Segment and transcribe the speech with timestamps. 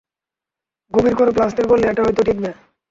[0.93, 2.49] গভীর করে প্লাস্টার করলে এটা হয়তো টিকবে।